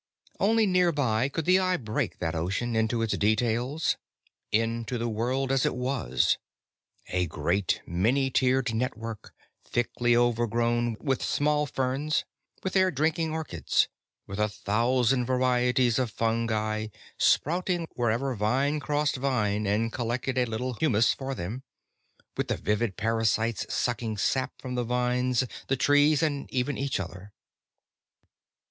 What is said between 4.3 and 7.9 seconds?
into the world as it was: a great,